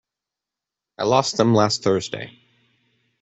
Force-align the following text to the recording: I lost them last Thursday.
I 0.97 1.03
lost 1.03 1.37
them 1.37 1.53
last 1.53 1.83
Thursday. 1.83 2.31